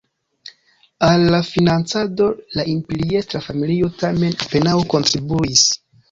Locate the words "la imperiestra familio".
2.59-3.91